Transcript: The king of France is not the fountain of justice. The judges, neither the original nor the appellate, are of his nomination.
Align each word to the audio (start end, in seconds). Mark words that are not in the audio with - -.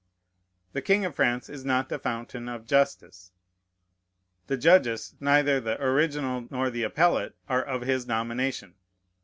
The 0.73 0.81
king 0.81 1.05
of 1.05 1.13
France 1.13 1.47
is 1.47 1.63
not 1.63 1.87
the 1.87 1.99
fountain 1.99 2.49
of 2.49 2.65
justice. 2.65 3.31
The 4.47 4.57
judges, 4.57 5.13
neither 5.19 5.59
the 5.59 5.79
original 5.79 6.47
nor 6.49 6.71
the 6.71 6.81
appellate, 6.81 7.35
are 7.47 7.61
of 7.63 7.81
his 7.83 8.07
nomination. 8.07 8.73